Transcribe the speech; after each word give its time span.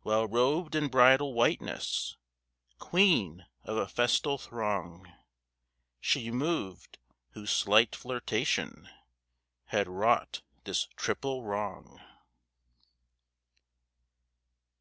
While 0.00 0.26
robed 0.26 0.74
in 0.74 0.88
bridal 0.88 1.32
whiteness, 1.32 2.16
Queen 2.80 3.46
of 3.62 3.76
a 3.76 3.86
festal 3.86 4.36
throng, 4.36 5.06
She 6.00 6.32
moved, 6.32 6.98
whose 7.34 7.50
slight 7.52 7.94
flirtation 7.94 8.88
Had 9.66 9.86
wrought 9.86 10.42
this 10.64 10.88
triple 10.96 11.44
wrong. 11.44 12.00